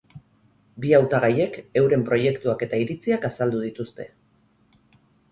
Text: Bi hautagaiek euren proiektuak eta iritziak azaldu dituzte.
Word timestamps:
Bi 0.83 0.93
hautagaiek 0.99 1.59
euren 1.81 2.05
proiektuak 2.07 2.63
eta 2.67 2.79
iritziak 2.85 3.27
azaldu 3.29 3.61
dituzte. 3.65 4.07